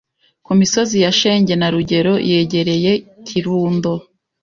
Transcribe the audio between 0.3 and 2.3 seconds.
ku misozi ya Shinge na Rugero